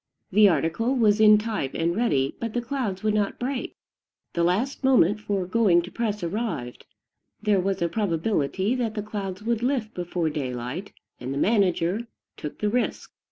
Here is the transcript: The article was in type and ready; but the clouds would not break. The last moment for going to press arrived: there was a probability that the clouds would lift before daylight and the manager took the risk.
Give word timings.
The 0.31 0.49
article 0.49 0.95
was 0.95 1.19
in 1.21 1.37
type 1.37 1.75
and 1.75 1.95
ready; 1.95 2.33
but 2.39 2.55
the 2.55 2.61
clouds 2.63 3.03
would 3.03 3.13
not 3.13 3.37
break. 3.37 3.75
The 4.33 4.43
last 4.43 4.83
moment 4.83 5.21
for 5.21 5.45
going 5.45 5.83
to 5.83 5.91
press 5.91 6.23
arrived: 6.23 6.87
there 7.43 7.59
was 7.59 7.83
a 7.83 7.87
probability 7.87 8.73
that 8.73 8.95
the 8.95 9.03
clouds 9.03 9.43
would 9.43 9.61
lift 9.61 9.93
before 9.93 10.31
daylight 10.31 10.91
and 11.19 11.31
the 11.31 11.37
manager 11.37 12.07
took 12.35 12.57
the 12.57 12.69
risk. 12.71 13.11